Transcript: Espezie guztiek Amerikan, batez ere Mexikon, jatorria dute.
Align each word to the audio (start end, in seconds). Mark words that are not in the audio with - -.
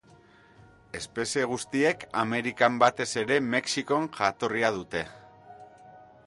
Espezie 0.99 1.43
guztiek 1.51 2.05
Amerikan, 2.21 2.79
batez 2.85 3.07
ere 3.25 3.39
Mexikon, 3.51 4.09
jatorria 4.17 4.73
dute. 4.81 5.05